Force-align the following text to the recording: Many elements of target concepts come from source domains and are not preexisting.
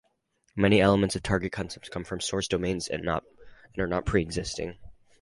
Many 0.55 0.81
elements 0.81 1.15
of 1.15 1.21
target 1.21 1.51
concepts 1.51 1.87
come 1.87 2.03
from 2.05 2.21
source 2.21 2.47
domains 2.47 2.87
and 2.87 3.07
are 3.07 3.21
not 3.85 4.03
preexisting. 4.03 4.79